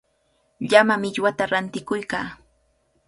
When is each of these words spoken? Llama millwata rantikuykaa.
Llama 0.71 0.95
millwata 1.03 1.43
rantikuykaa. 1.51 2.27